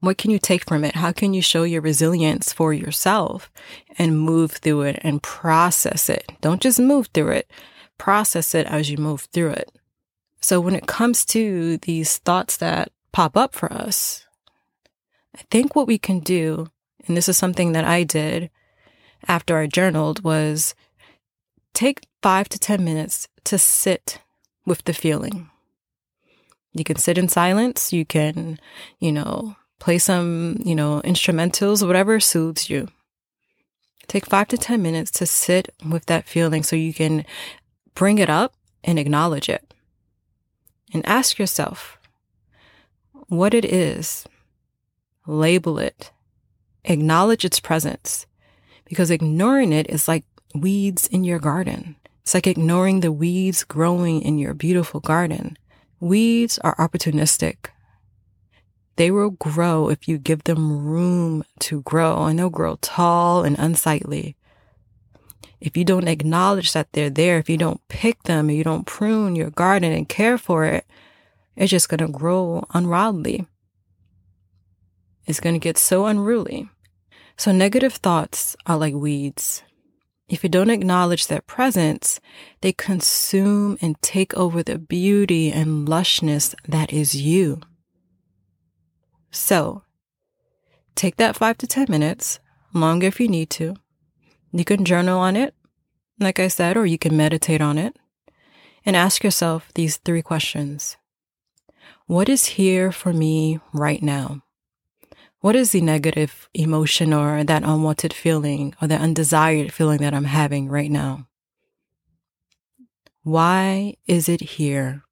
What 0.00 0.18
can 0.18 0.30
you 0.30 0.38
take 0.38 0.66
from 0.66 0.84
it? 0.84 0.96
How 0.96 1.12
can 1.12 1.34
you 1.34 1.42
show 1.42 1.64
your 1.64 1.80
resilience 1.80 2.52
for 2.52 2.72
yourself 2.72 3.50
and 3.98 4.20
move 4.20 4.52
through 4.52 4.82
it 4.82 5.00
and 5.02 5.22
process 5.22 6.08
it? 6.08 6.30
Don't 6.40 6.60
just 6.60 6.78
move 6.78 7.08
through 7.12 7.30
it, 7.30 7.50
process 7.98 8.54
it 8.54 8.66
as 8.66 8.90
you 8.90 8.98
move 8.98 9.22
through 9.32 9.50
it. 9.50 9.72
So 10.40 10.60
when 10.60 10.76
it 10.76 10.86
comes 10.86 11.24
to 11.26 11.78
these 11.78 12.18
thoughts 12.18 12.58
that 12.58 12.92
pop 13.12 13.36
up 13.36 13.54
for 13.54 13.72
us, 13.72 14.26
I 15.36 15.42
think 15.50 15.76
what 15.76 15.86
we 15.86 15.98
can 15.98 16.20
do, 16.20 16.68
and 17.06 17.16
this 17.16 17.28
is 17.28 17.36
something 17.36 17.72
that 17.72 17.84
I 17.84 18.04
did 18.04 18.50
after 19.28 19.58
I 19.58 19.66
journaled, 19.66 20.24
was 20.24 20.74
take 21.74 22.06
five 22.22 22.48
to 22.48 22.58
10 22.58 22.84
minutes 22.84 23.28
to 23.44 23.58
sit 23.58 24.20
with 24.64 24.84
the 24.84 24.94
feeling. 24.94 25.50
You 26.72 26.84
can 26.84 26.96
sit 26.96 27.16
in 27.16 27.28
silence. 27.28 27.92
You 27.92 28.04
can, 28.04 28.58
you 28.98 29.10
know, 29.12 29.56
play 29.78 29.98
some, 29.98 30.60
you 30.64 30.74
know, 30.74 31.00
instrumentals, 31.04 31.86
whatever 31.86 32.20
soothes 32.20 32.68
you. 32.68 32.88
Take 34.08 34.26
five 34.26 34.48
to 34.48 34.58
10 34.58 34.82
minutes 34.82 35.10
to 35.12 35.26
sit 35.26 35.74
with 35.88 36.06
that 36.06 36.28
feeling 36.28 36.62
so 36.62 36.76
you 36.76 36.94
can 36.94 37.24
bring 37.94 38.18
it 38.18 38.30
up 38.30 38.54
and 38.84 38.98
acknowledge 38.98 39.48
it. 39.48 39.74
And 40.92 41.04
ask 41.06 41.38
yourself 41.38 41.98
what 43.28 43.54
it 43.54 43.64
is, 43.64 44.26
label 45.26 45.78
it, 45.78 46.12
acknowledge 46.84 47.44
its 47.44 47.60
presence, 47.60 48.26
because 48.84 49.10
ignoring 49.10 49.72
it 49.72 49.88
is 49.90 50.08
like 50.08 50.24
weeds 50.54 51.06
in 51.06 51.24
your 51.24 51.38
garden. 51.38 51.96
It's 52.22 52.34
like 52.34 52.46
ignoring 52.46 53.00
the 53.00 53.12
weeds 53.12 53.64
growing 53.64 54.22
in 54.22 54.38
your 54.38 54.54
beautiful 54.54 55.00
garden. 55.00 55.56
Weeds 56.00 56.58
are 56.58 56.74
opportunistic. 56.76 57.68
They 58.96 59.10
will 59.10 59.30
grow 59.30 59.90
if 59.90 60.08
you 60.08 60.18
give 60.18 60.44
them 60.44 60.84
room 60.86 61.44
to 61.60 61.82
grow, 61.82 62.24
and 62.24 62.38
they'll 62.38 62.50
grow 62.50 62.78
tall 62.80 63.44
and 63.44 63.58
unsightly. 63.58 64.36
If 65.60 65.76
you 65.76 65.84
don't 65.84 66.08
acknowledge 66.08 66.72
that 66.72 66.92
they're 66.92 67.10
there, 67.10 67.38
if 67.38 67.48
you 67.48 67.56
don't 67.56 67.86
pick 67.88 68.22
them, 68.24 68.50
if 68.50 68.56
you 68.56 68.64
don't 68.64 68.86
prune 68.86 69.36
your 69.36 69.50
garden 69.50 69.92
and 69.92 70.08
care 70.08 70.38
for 70.38 70.64
it, 70.64 70.86
it's 71.56 71.70
just 71.70 71.88
going 71.88 71.98
to 71.98 72.08
grow 72.08 72.66
unwildly. 72.74 73.46
It's 75.26 75.40
going 75.40 75.54
to 75.54 75.60
get 75.60 75.78
so 75.78 76.06
unruly. 76.06 76.68
So 77.36 77.52
negative 77.52 77.94
thoughts 77.94 78.56
are 78.66 78.78
like 78.78 78.94
weeds. 78.94 79.62
If 80.28 80.42
you 80.42 80.48
don't 80.48 80.70
acknowledge 80.70 81.26
their 81.26 81.42
presence, 81.42 82.20
they 82.60 82.72
consume 82.72 83.78
and 83.80 84.00
take 84.02 84.34
over 84.34 84.62
the 84.62 84.78
beauty 84.78 85.52
and 85.52 85.86
lushness 85.86 86.54
that 86.66 86.92
is 86.92 87.14
you. 87.14 87.60
So, 89.30 89.82
take 90.96 91.16
that 91.16 91.36
five 91.36 91.58
to 91.58 91.66
10 91.66 91.86
minutes, 91.88 92.40
longer 92.72 93.06
if 93.06 93.20
you 93.20 93.28
need 93.28 93.50
to. 93.50 93.76
You 94.52 94.64
can 94.64 94.84
journal 94.84 95.18
on 95.18 95.36
it, 95.36 95.54
like 96.18 96.40
I 96.40 96.48
said, 96.48 96.76
or 96.76 96.86
you 96.86 96.98
can 96.98 97.16
meditate 97.16 97.60
on 97.60 97.78
it, 97.78 97.96
and 98.84 98.96
ask 98.96 99.22
yourself 99.22 99.70
these 99.74 99.98
three 99.98 100.22
questions 100.22 100.96
What 102.06 102.28
is 102.28 102.56
here 102.56 102.90
for 102.90 103.12
me 103.12 103.60
right 103.72 104.02
now? 104.02 104.42
What 105.46 105.54
is 105.54 105.70
the 105.70 105.80
negative 105.80 106.48
emotion 106.54 107.12
or 107.12 107.44
that 107.44 107.62
unwanted 107.62 108.12
feeling 108.12 108.74
or 108.82 108.88
the 108.88 108.96
undesired 108.96 109.72
feeling 109.72 109.98
that 109.98 110.12
I'm 110.12 110.24
having 110.24 110.68
right 110.68 110.90
now? 110.90 111.28
Why 113.22 113.94
is 114.08 114.28
it 114.28 114.40
here? 114.40 115.04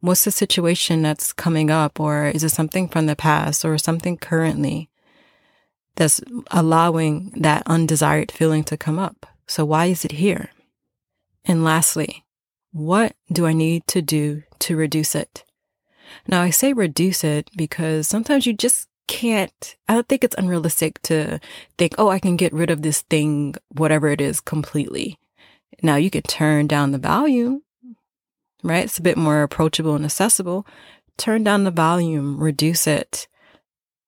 What's 0.00 0.24
the 0.24 0.30
situation 0.30 1.00
that's 1.00 1.32
coming 1.32 1.70
up, 1.70 1.98
or 1.98 2.26
is 2.26 2.44
it 2.44 2.50
something 2.50 2.88
from 2.88 3.06
the 3.06 3.16
past 3.16 3.64
or 3.64 3.78
something 3.78 4.18
currently 4.18 4.90
that's 5.96 6.20
allowing 6.50 7.32
that 7.40 7.62
undesired 7.64 8.30
feeling 8.30 8.64
to 8.64 8.76
come 8.76 8.98
up? 8.98 9.24
So, 9.46 9.64
why 9.64 9.86
is 9.86 10.04
it 10.04 10.12
here? 10.12 10.50
And 11.46 11.64
lastly, 11.64 12.26
what 12.70 13.16
do 13.32 13.46
I 13.46 13.54
need 13.54 13.86
to 13.86 14.02
do 14.02 14.42
to 14.58 14.76
reduce 14.76 15.14
it? 15.14 15.43
Now, 16.26 16.42
I 16.42 16.50
say 16.50 16.72
reduce 16.72 17.24
it 17.24 17.50
because 17.56 18.08
sometimes 18.08 18.46
you 18.46 18.52
just 18.52 18.88
can't, 19.06 19.76
I 19.88 19.94
don't 19.94 20.08
think 20.08 20.24
it's 20.24 20.36
unrealistic 20.36 21.00
to 21.02 21.40
think, 21.78 21.94
oh, 21.98 22.08
I 22.08 22.18
can 22.18 22.36
get 22.36 22.52
rid 22.52 22.70
of 22.70 22.82
this 22.82 23.02
thing, 23.02 23.54
whatever 23.68 24.08
it 24.08 24.20
is, 24.20 24.40
completely. 24.40 25.18
Now, 25.82 25.96
you 25.96 26.10
can 26.10 26.22
turn 26.22 26.66
down 26.66 26.92
the 26.92 26.98
volume 26.98 27.64
right? 28.64 28.84
It's 28.84 28.98
a 28.98 29.02
bit 29.02 29.16
more 29.16 29.42
approachable 29.42 29.94
and 29.94 30.04
accessible. 30.04 30.66
Turn 31.16 31.44
down 31.44 31.62
the 31.62 31.70
volume, 31.70 32.42
reduce 32.42 32.88
it. 32.88 33.28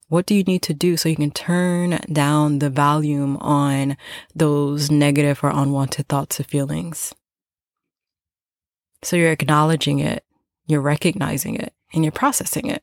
What 0.09 0.27
do 0.27 0.35
you 0.35 0.43
need 0.45 0.63
to 0.63 0.75
do 0.75 0.97
so 0.97 1.09
you 1.09 1.17
can 1.17 1.31
turn 1.31 2.01
down 2.11 2.59
the 2.59 2.71
volume 2.71 3.37
on 3.39 3.97
those 4.35 4.91
negative 4.91 5.45
or 5.45 5.51
unwanted 5.51 6.09
thoughts 6.09 6.41
or 6.41 6.45
feelings? 6.45 7.15
So 9.03 9.17
you're 9.17 9.33
acknowledging 9.33 9.99
it, 9.99 10.25
you're 10.67 10.81
recognizing 10.81 11.57
it, 11.57 11.75
and 11.93 12.05
you're 12.05 12.13
processing 12.13 12.67
it. 12.67 12.83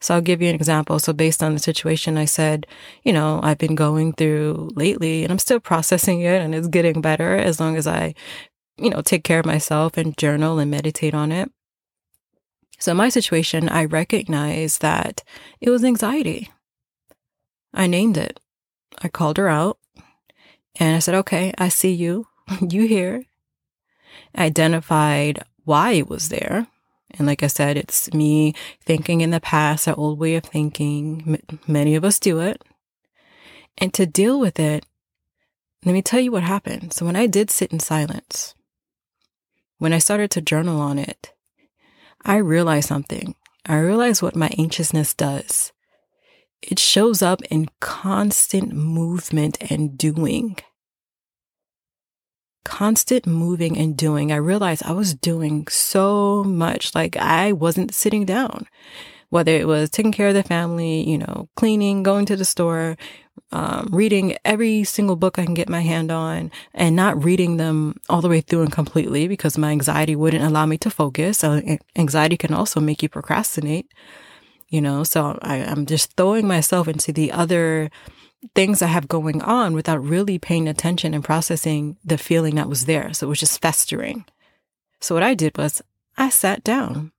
So 0.00 0.14
I'll 0.14 0.20
give 0.20 0.40
you 0.40 0.48
an 0.48 0.54
example. 0.54 1.00
So 1.00 1.12
based 1.12 1.42
on 1.42 1.54
the 1.54 1.58
situation 1.58 2.16
I 2.16 2.24
said, 2.24 2.66
you 3.02 3.12
know, 3.12 3.40
I've 3.42 3.58
been 3.58 3.74
going 3.74 4.12
through 4.12 4.70
lately 4.74 5.24
and 5.24 5.32
I'm 5.32 5.40
still 5.40 5.58
processing 5.58 6.20
it 6.20 6.40
and 6.40 6.54
it's 6.54 6.68
getting 6.68 7.00
better 7.00 7.34
as 7.34 7.58
long 7.58 7.76
as 7.76 7.86
I 7.86 8.14
you 8.78 8.90
know, 8.90 9.02
take 9.02 9.24
care 9.24 9.40
of 9.40 9.46
myself 9.46 9.96
and 9.96 10.16
journal 10.16 10.58
and 10.58 10.70
meditate 10.70 11.14
on 11.14 11.32
it. 11.32 11.50
So, 12.78 12.92
in 12.92 12.96
my 12.96 13.08
situation, 13.08 13.68
I 13.68 13.84
recognized 13.84 14.80
that 14.82 15.24
it 15.60 15.68
was 15.68 15.84
anxiety. 15.84 16.50
I 17.74 17.88
named 17.88 18.16
it. 18.16 18.38
I 19.02 19.08
called 19.08 19.36
her 19.36 19.48
out 19.48 19.78
and 20.76 20.96
I 20.96 21.00
said, 21.00 21.16
okay, 21.16 21.52
I 21.58 21.68
see 21.68 21.92
you. 21.92 22.28
you 22.70 22.86
here. 22.86 23.24
I 24.34 24.44
identified 24.44 25.42
why 25.64 25.92
it 25.92 26.08
was 26.08 26.28
there. 26.28 26.68
And 27.12 27.26
like 27.26 27.42
I 27.42 27.46
said, 27.46 27.76
it's 27.76 28.12
me 28.12 28.54
thinking 28.84 29.20
in 29.20 29.30
the 29.30 29.40
past, 29.40 29.86
that 29.86 29.98
old 29.98 30.18
way 30.18 30.34
of 30.34 30.44
thinking. 30.44 31.40
M- 31.50 31.58
many 31.66 31.94
of 31.94 32.04
us 32.04 32.18
do 32.18 32.40
it. 32.40 32.62
And 33.78 33.94
to 33.94 34.06
deal 34.06 34.38
with 34.38 34.58
it, 34.58 34.84
let 35.84 35.92
me 35.92 36.02
tell 36.02 36.20
you 36.20 36.32
what 36.32 36.42
happened. 36.42 36.92
So 36.92 37.06
when 37.06 37.16
I 37.16 37.26
did 37.26 37.50
sit 37.50 37.72
in 37.72 37.80
silence, 37.80 38.54
when 39.78 39.92
I 39.92 39.98
started 39.98 40.30
to 40.32 40.40
journal 40.40 40.80
on 40.80 40.98
it, 40.98 41.32
I 42.24 42.36
realized 42.36 42.88
something. 42.88 43.34
I 43.64 43.78
realized 43.78 44.22
what 44.22 44.36
my 44.36 44.50
anxiousness 44.58 45.14
does. 45.14 45.72
It 46.60 46.78
shows 46.78 47.22
up 47.22 47.42
in 47.50 47.68
constant 47.80 48.72
movement 48.72 49.58
and 49.70 49.96
doing. 49.96 50.56
Constant 52.64 53.26
moving 53.26 53.78
and 53.78 53.96
doing. 53.96 54.30
I 54.30 54.36
realized 54.36 54.82
I 54.84 54.92
was 54.92 55.14
doing 55.14 55.66
so 55.68 56.44
much, 56.44 56.94
like 56.94 57.16
I 57.16 57.52
wasn't 57.52 57.94
sitting 57.94 58.24
down 58.24 58.66
whether 59.30 59.52
it 59.52 59.66
was 59.66 59.90
taking 59.90 60.12
care 60.12 60.28
of 60.28 60.34
the 60.34 60.42
family, 60.42 61.08
you 61.08 61.18
know, 61.18 61.48
cleaning, 61.54 62.02
going 62.02 62.26
to 62.26 62.36
the 62.36 62.44
store, 62.44 62.96
um, 63.52 63.88
reading 63.92 64.36
every 64.44 64.84
single 64.84 65.16
book 65.16 65.38
I 65.38 65.44
can 65.44 65.54
get 65.54 65.68
my 65.68 65.80
hand 65.80 66.10
on 66.10 66.50
and 66.74 66.96
not 66.96 67.22
reading 67.22 67.56
them 67.56 68.00
all 68.08 68.20
the 68.20 68.28
way 68.28 68.40
through 68.40 68.62
and 68.62 68.72
completely 68.72 69.28
because 69.28 69.58
my 69.58 69.70
anxiety 69.70 70.16
wouldn't 70.16 70.44
allow 70.44 70.66
me 70.66 70.78
to 70.78 70.90
focus. 70.90 71.38
So 71.38 71.62
anxiety 71.96 72.36
can 72.36 72.54
also 72.54 72.80
make 72.80 73.02
you 73.02 73.08
procrastinate, 73.08 73.92
you 74.68 74.80
know, 74.80 75.04
so 75.04 75.38
I, 75.42 75.56
I'm 75.56 75.86
just 75.86 76.16
throwing 76.16 76.46
myself 76.46 76.88
into 76.88 77.12
the 77.12 77.32
other 77.32 77.90
things 78.54 78.82
I 78.82 78.86
have 78.86 79.08
going 79.08 79.42
on 79.42 79.74
without 79.74 80.02
really 80.02 80.38
paying 80.38 80.68
attention 80.68 81.14
and 81.14 81.24
processing 81.24 81.96
the 82.04 82.18
feeling 82.18 82.54
that 82.54 82.68
was 82.68 82.86
there. 82.86 83.12
So 83.12 83.26
it 83.26 83.30
was 83.30 83.40
just 83.40 83.60
festering. 83.60 84.24
So 85.00 85.14
what 85.14 85.24
I 85.24 85.34
did 85.34 85.56
was 85.58 85.82
I 86.16 86.30
sat 86.30 86.62
down 86.64 87.12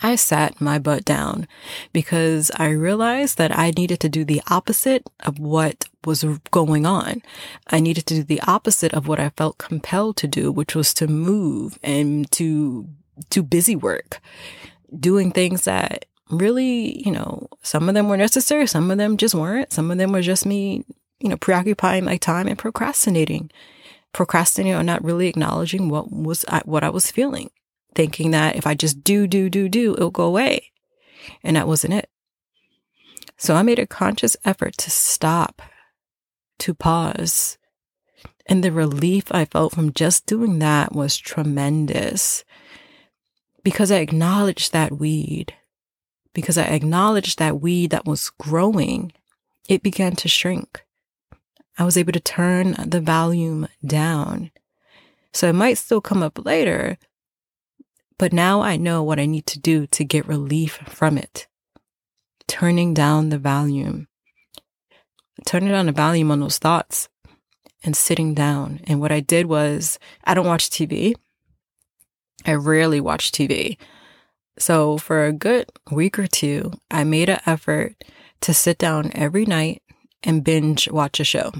I 0.00 0.14
sat 0.14 0.60
my 0.60 0.78
butt 0.78 1.04
down 1.04 1.48
because 1.92 2.52
I 2.56 2.68
realized 2.68 3.36
that 3.38 3.56
I 3.56 3.72
needed 3.76 3.98
to 4.00 4.08
do 4.08 4.24
the 4.24 4.42
opposite 4.48 5.04
of 5.20 5.40
what 5.40 5.86
was 6.04 6.24
going 6.52 6.86
on. 6.86 7.22
I 7.66 7.80
needed 7.80 8.06
to 8.06 8.14
do 8.14 8.22
the 8.22 8.40
opposite 8.42 8.94
of 8.94 9.08
what 9.08 9.18
I 9.18 9.30
felt 9.30 9.58
compelled 9.58 10.16
to 10.18 10.28
do, 10.28 10.52
which 10.52 10.76
was 10.76 10.94
to 10.94 11.08
move 11.08 11.78
and 11.82 12.30
to 12.32 12.88
do 13.30 13.42
busy 13.42 13.74
work, 13.74 14.20
doing 14.98 15.32
things 15.32 15.64
that 15.64 16.04
really, 16.30 17.02
you 17.04 17.12
know, 17.12 17.48
some 17.62 17.88
of 17.88 17.94
them 17.94 18.08
were 18.08 18.16
necessary, 18.16 18.66
some 18.66 18.90
of 18.90 18.98
them 18.98 19.16
just 19.16 19.34
weren't. 19.34 19.72
Some 19.72 19.90
of 19.90 19.98
them 19.98 20.12
were 20.12 20.22
just 20.22 20.46
me, 20.46 20.84
you 21.20 21.28
know, 21.28 21.36
preoccupying 21.36 22.04
my 22.04 22.16
time 22.16 22.46
and 22.46 22.58
procrastinating, 22.58 23.50
procrastinating 24.12 24.78
or 24.78 24.82
not 24.82 25.04
really 25.04 25.28
acknowledging 25.28 25.88
what 25.88 26.10
was 26.10 26.44
I, 26.48 26.62
what 26.64 26.84
I 26.84 26.90
was 26.90 27.10
feeling 27.10 27.50
thinking 27.98 28.30
that 28.30 28.54
if 28.54 28.64
I 28.64 28.74
just 28.74 29.02
do, 29.02 29.26
do, 29.26 29.50
do, 29.50 29.68
do, 29.68 29.94
it'll 29.94 30.10
go 30.10 30.24
away. 30.24 30.70
And 31.42 31.56
that 31.56 31.66
wasn't 31.66 31.94
it. 31.94 32.08
So 33.36 33.56
I 33.56 33.62
made 33.62 33.80
a 33.80 33.88
conscious 33.88 34.36
effort 34.44 34.76
to 34.78 34.90
stop, 34.90 35.62
to 36.60 36.74
pause. 36.74 37.58
And 38.46 38.62
the 38.62 38.70
relief 38.70 39.24
I 39.32 39.44
felt 39.44 39.74
from 39.74 39.92
just 39.92 40.26
doing 40.26 40.60
that 40.60 40.92
was 40.92 41.16
tremendous 41.16 42.44
because 43.64 43.90
I 43.90 43.96
acknowledged 43.96 44.72
that 44.72 44.98
weed, 44.98 45.54
because 46.38 46.56
I 46.56 46.66
acknowledged 46.66 47.40
that 47.40 47.60
weed 47.60 47.90
that 47.90 48.04
was 48.04 48.30
growing, 48.38 49.10
it 49.68 49.82
began 49.82 50.14
to 50.14 50.28
shrink. 50.28 50.84
I 51.76 51.84
was 51.84 51.96
able 51.96 52.12
to 52.12 52.20
turn 52.20 52.76
the 52.86 53.00
volume 53.00 53.66
down. 53.84 54.52
So 55.32 55.48
it 55.48 55.54
might 55.54 55.78
still 55.78 56.00
come 56.00 56.22
up 56.22 56.46
later, 56.46 56.96
but 58.18 58.32
now 58.32 58.60
I 58.60 58.76
know 58.76 59.02
what 59.02 59.18
I 59.18 59.26
need 59.26 59.46
to 59.46 59.58
do 59.58 59.88
to 59.88 60.04
get 60.04 60.28
relief 60.28 60.78
from 60.86 61.18
it. 61.18 61.48
Turning 62.46 62.94
down 62.94 63.30
the 63.30 63.38
volume, 63.38 64.06
turning 65.44 65.70
down 65.70 65.86
the 65.86 65.92
volume 65.92 66.30
on 66.30 66.38
those 66.38 66.58
thoughts 66.58 67.08
and 67.82 67.96
sitting 67.96 68.32
down. 68.32 68.78
And 68.84 69.00
what 69.00 69.10
I 69.10 69.18
did 69.18 69.46
was, 69.46 69.98
I 70.22 70.34
don't 70.34 70.46
watch 70.46 70.70
TV. 70.70 71.16
I 72.46 72.54
rarely 72.54 73.00
watch 73.00 73.32
TV. 73.32 73.76
So 74.58 74.98
for 74.98 75.24
a 75.24 75.32
good 75.32 75.70
week 75.90 76.18
or 76.18 76.26
two, 76.26 76.72
I 76.90 77.04
made 77.04 77.28
an 77.28 77.40
effort 77.46 77.94
to 78.40 78.54
sit 78.54 78.78
down 78.78 79.12
every 79.14 79.44
night 79.44 79.82
and 80.22 80.44
binge 80.44 80.88
watch 80.90 81.20
a 81.20 81.24
show. 81.24 81.52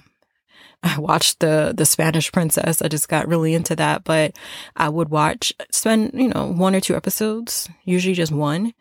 I 0.83 0.99
watched 0.99 1.41
the 1.41 1.75
the 1.77 1.87
Spanish 1.87 2.31
Princess. 2.31 2.81
I 2.81 2.89
just 2.89 3.09
got 3.09 3.27
really 3.27 3.55
into 3.55 3.75
that, 3.77 4.05
but 4.05 4.37
I 4.77 4.89
would 4.89 5.09
watch 5.09 5.53
spend, 5.73 6.13
you 6.15 6.29
know, 6.29 6.53
one 6.53 6.75
or 6.75 6.81
two 6.81 6.95
episodes, 6.95 7.69
usually 7.85 8.15
just 8.15 8.31
one, 8.31 8.75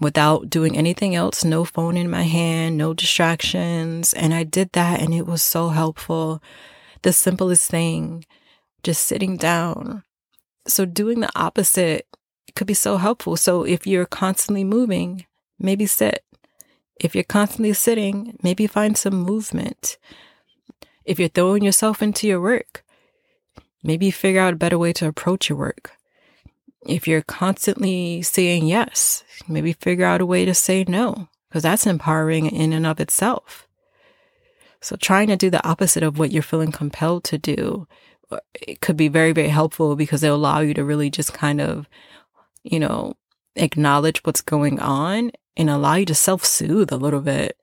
without 0.00 0.48
doing 0.48 0.76
anything 0.76 1.14
else, 1.14 1.44
no 1.44 1.64
phone 1.64 1.96
in 1.96 2.10
my 2.10 2.22
hand, 2.22 2.78
no 2.78 2.94
distractions, 2.94 4.14
and 4.14 4.32
I 4.32 4.44
did 4.44 4.72
that 4.72 5.00
and 5.00 5.14
it 5.14 5.26
was 5.26 5.42
so 5.42 5.68
helpful. 5.68 6.42
The 7.02 7.12
simplest 7.12 7.70
thing, 7.70 8.24
just 8.82 9.06
sitting 9.06 9.36
down. 9.36 10.02
So 10.66 10.84
doing 10.84 11.20
the 11.20 11.30
opposite 11.36 12.06
could 12.56 12.66
be 12.66 12.74
so 12.74 12.96
helpful. 12.96 13.36
So 13.36 13.62
if 13.62 13.86
you're 13.86 14.06
constantly 14.06 14.64
moving, 14.64 15.26
maybe 15.58 15.86
sit. 15.86 16.24
If 16.98 17.14
you're 17.14 17.24
constantly 17.24 17.74
sitting, 17.74 18.38
maybe 18.42 18.66
find 18.66 18.96
some 18.96 19.14
movement. 19.14 19.98
If 21.04 21.20
you're 21.20 21.28
throwing 21.28 21.62
yourself 21.62 22.02
into 22.02 22.26
your 22.26 22.40
work, 22.40 22.84
maybe 23.82 24.10
figure 24.10 24.40
out 24.40 24.54
a 24.54 24.56
better 24.56 24.78
way 24.78 24.92
to 24.94 25.06
approach 25.06 25.48
your 25.48 25.58
work. 25.58 25.92
If 26.86 27.06
you're 27.06 27.22
constantly 27.22 28.22
saying 28.22 28.66
yes, 28.66 29.24
maybe 29.46 29.72
figure 29.74 30.06
out 30.06 30.20
a 30.20 30.26
way 30.26 30.44
to 30.44 30.54
say 30.54 30.84
no, 30.88 31.28
because 31.48 31.62
that's 31.62 31.86
empowering 31.86 32.46
in 32.46 32.72
and 32.72 32.86
of 32.86 33.00
itself. 33.00 33.68
So 34.80 34.96
trying 34.96 35.28
to 35.28 35.36
do 35.36 35.50
the 35.50 35.66
opposite 35.66 36.02
of 36.02 36.18
what 36.18 36.32
you're 36.32 36.42
feeling 36.42 36.72
compelled 36.72 37.24
to 37.24 37.38
do, 37.38 37.86
uh, 38.30 38.38
it 38.54 38.80
could 38.80 38.96
be 38.96 39.08
very, 39.08 39.32
very 39.32 39.48
helpful 39.48 39.96
because 39.96 40.22
it'll 40.22 40.36
allow 40.36 40.60
you 40.60 40.74
to 40.74 40.84
really 40.84 41.10
just 41.10 41.32
kind 41.32 41.60
of, 41.60 41.88
you 42.70 42.80
know, 42.80 43.14
acknowledge 43.56 44.20
what's 44.24 44.40
going 44.40 44.80
on 44.80 45.32
and 45.56 45.70
allow 45.70 45.94
you 45.94 46.06
to 46.06 46.14
self 46.14 46.44
soothe 46.44 46.92
a 46.92 46.96
little 46.96 47.20
bit, 47.20 47.58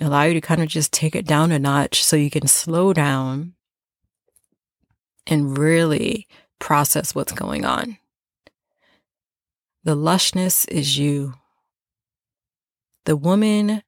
allow 0.00 0.22
you 0.24 0.34
to 0.34 0.40
kind 0.40 0.62
of 0.62 0.68
just 0.68 0.92
take 0.92 1.14
it 1.14 1.26
down 1.26 1.52
a 1.52 1.58
notch 1.58 2.04
so 2.04 2.16
you 2.16 2.30
can 2.30 2.46
slow 2.46 2.92
down 2.92 3.54
and 5.26 5.58
really 5.58 6.26
process 6.58 7.14
what's 7.14 7.32
going 7.32 7.64
on. 7.64 7.98
The 9.84 9.96
lushness 9.96 10.68
is 10.68 10.98
you. 10.98 11.34
The 13.06 13.16
woman 13.16 13.82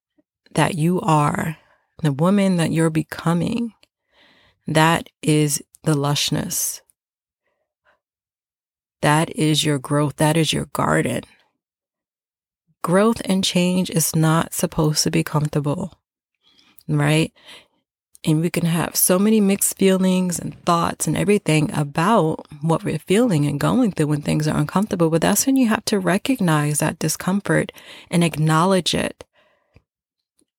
that 0.54 0.74
you 0.74 1.00
are, 1.00 1.58
the 2.02 2.12
woman 2.12 2.56
that 2.56 2.72
you're 2.72 2.90
becoming, 2.90 3.74
that 4.66 5.08
is 5.22 5.62
the 5.82 5.94
lushness. 5.94 6.80
That 9.02 9.36
is 9.36 9.64
your 9.64 9.78
growth. 9.78 10.16
That 10.16 10.36
is 10.36 10.52
your 10.52 10.66
garden. 10.66 11.22
Growth 12.82 13.20
and 13.24 13.44
change 13.44 13.90
is 13.90 14.16
not 14.16 14.54
supposed 14.54 15.04
to 15.04 15.10
be 15.10 15.22
comfortable, 15.22 16.00
right? 16.88 17.32
And 18.24 18.40
we 18.40 18.50
can 18.50 18.66
have 18.66 18.94
so 18.94 19.18
many 19.18 19.40
mixed 19.40 19.76
feelings 19.76 20.38
and 20.38 20.56
thoughts 20.64 21.08
and 21.08 21.16
everything 21.16 21.72
about 21.72 22.46
what 22.60 22.84
we're 22.84 23.00
feeling 23.00 23.46
and 23.46 23.58
going 23.58 23.92
through 23.92 24.06
when 24.06 24.22
things 24.22 24.46
are 24.46 24.56
uncomfortable. 24.56 25.10
But 25.10 25.22
that's 25.22 25.46
when 25.46 25.56
you 25.56 25.68
have 25.68 25.84
to 25.86 25.98
recognize 25.98 26.78
that 26.78 27.00
discomfort 27.00 27.72
and 28.10 28.22
acknowledge 28.22 28.94
it. 28.94 29.24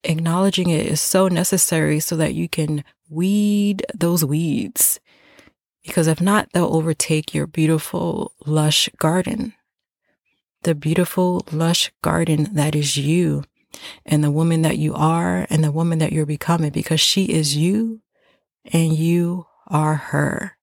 Acknowledging 0.03 0.69
it 0.69 0.85
is 0.85 0.99
so 0.99 1.29
necessary 1.29 2.01
so 2.01 2.17
that 2.17 2.33
you 2.33 2.49
can 2.49 2.83
weed 3.09 3.85
those 3.93 4.25
weeds. 4.25 4.99
Because 5.85 6.07
if 6.07 6.21
not, 6.21 6.49
they'll 6.53 6.75
overtake 6.75 7.33
your 7.33 7.47
beautiful, 7.47 8.33
lush 8.45 8.89
garden 8.97 9.53
the 10.63 10.73
beautiful, 10.73 11.45
lush 11.51 11.91
garden 12.01 12.49
that 12.53 12.75
is 12.75 12.97
you 12.97 13.43
and 14.05 14.23
the 14.23 14.31
woman 14.31 14.61
that 14.61 14.77
you 14.77 14.93
are 14.93 15.45
and 15.49 15.63
the 15.63 15.71
woman 15.71 15.99
that 15.99 16.11
you're 16.11 16.25
becoming 16.25 16.71
because 16.71 16.99
she 16.99 17.25
is 17.25 17.55
you 17.55 18.01
and 18.71 18.93
you 18.93 19.45
are 19.67 19.95
her. 19.95 20.57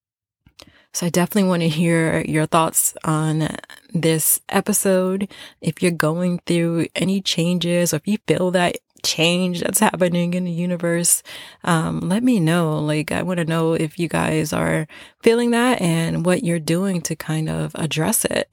So 0.93 1.05
I 1.05 1.09
definitely 1.09 1.47
want 1.47 1.61
to 1.61 1.69
hear 1.69 2.21
your 2.27 2.45
thoughts 2.45 2.93
on 3.03 3.55
this 3.93 4.41
episode. 4.49 5.31
If 5.61 5.81
you're 5.81 5.91
going 5.91 6.39
through 6.45 6.87
any 6.95 7.21
changes 7.21 7.93
or 7.93 7.97
if 7.97 8.07
you 8.07 8.17
feel 8.27 8.51
that 8.51 8.77
change 9.03 9.61
that's 9.61 9.79
happening 9.79 10.33
in 10.33 10.45
the 10.45 10.51
universe, 10.51 11.23
um, 11.63 12.01
let 12.01 12.23
me 12.23 12.39
know. 12.39 12.79
Like, 12.79 13.11
I 13.11 13.21
want 13.23 13.37
to 13.39 13.45
know 13.45 13.73
if 13.73 13.99
you 13.99 14.07
guys 14.07 14.53
are 14.53 14.87
feeling 15.21 15.51
that 15.51 15.81
and 15.81 16.25
what 16.25 16.43
you're 16.43 16.59
doing 16.59 17.01
to 17.01 17.15
kind 17.15 17.49
of 17.49 17.73
address 17.75 18.25
it. 18.25 18.49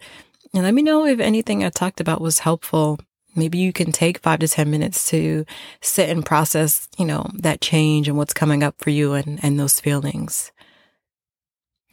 And 0.54 0.62
let 0.62 0.74
me 0.74 0.82
know 0.82 1.04
if 1.06 1.20
anything 1.20 1.64
I 1.64 1.70
talked 1.70 2.00
about 2.00 2.20
was 2.20 2.40
helpful. 2.40 2.98
Maybe 3.36 3.58
you 3.58 3.72
can 3.72 3.92
take 3.92 4.18
five 4.18 4.40
to 4.40 4.48
10 4.48 4.70
minutes 4.70 5.08
to 5.10 5.44
sit 5.80 6.08
and 6.08 6.24
process, 6.24 6.88
you 6.98 7.04
know, 7.04 7.30
that 7.34 7.60
change 7.60 8.08
and 8.08 8.16
what's 8.16 8.34
coming 8.34 8.62
up 8.62 8.74
for 8.78 8.90
you 8.90 9.12
and, 9.12 9.38
and 9.42 9.60
those 9.60 9.80
feelings. 9.80 10.50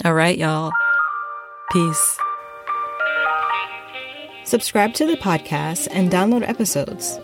All 0.04 0.14
right, 0.14 0.38
y'all. 0.38 0.72
Peace. 1.72 2.18
Subscribe 4.44 4.94
to 4.94 5.06
the 5.06 5.18
podcast 5.18 5.88
and 5.92 6.12
download 6.12 6.48
episodes. 6.48 7.20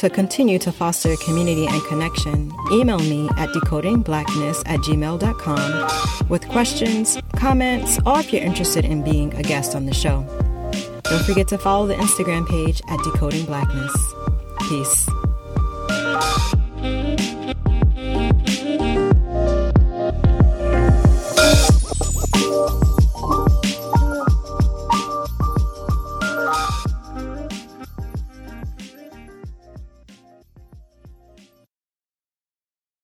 To 0.00 0.08
continue 0.08 0.58
to 0.60 0.72
foster 0.72 1.14
community 1.16 1.66
and 1.66 1.82
connection, 1.84 2.50
email 2.72 3.00
me 3.00 3.28
at 3.36 3.50
decodingblackness 3.50 4.62
at 4.64 4.80
gmail.com 4.80 6.26
with 6.30 6.48
questions, 6.48 7.18
comments, 7.36 7.98
or 8.06 8.20
if 8.20 8.32
you're 8.32 8.42
interested 8.42 8.86
in 8.86 9.04
being 9.04 9.34
a 9.34 9.42
guest 9.42 9.74
on 9.74 9.84
the 9.84 9.92
show. 9.92 10.22
Don't 11.02 11.22
forget 11.26 11.48
to 11.48 11.58
follow 11.58 11.86
the 11.86 11.96
Instagram 11.96 12.48
page 12.48 12.80
at 12.88 12.98
Decoding 13.00 13.44
Blackness. 13.44 13.94
Peace. 14.70 15.06